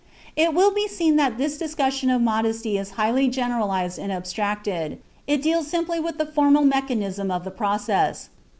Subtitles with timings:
[0.35, 5.43] It will be seen that this discussion of modesty is highly generalized and abstracted; it
[5.43, 8.29] deals simply with the formal mechanism of the process.